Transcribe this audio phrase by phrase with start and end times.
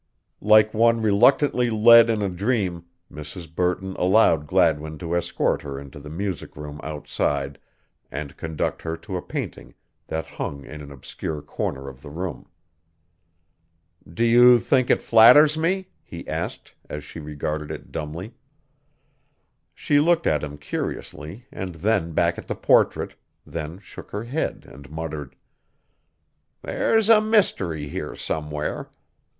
[0.41, 3.53] Like one reluctantly led in a dream, Mrs.
[3.53, 7.59] Burton allowed Gladwin to escort her into the music room outside
[8.09, 9.75] and conduct her to a painting
[10.07, 12.47] that hung in an obscure corner of the room.
[14.11, 18.33] "Do you think it flatters me?" he asked, as she regarded it dumbly.
[19.75, 23.13] She looked at him curiously and then back at the portrait,
[23.45, 25.35] then shook her head and muttered:
[26.63, 28.89] "There's a mystery here somewhere.